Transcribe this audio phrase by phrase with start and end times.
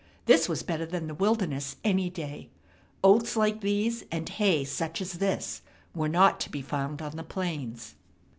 [0.25, 2.49] This was better than the wilderness any day.
[3.03, 5.61] Oats like these, and hay such as this,
[5.93, 7.93] were not to be found on the plains.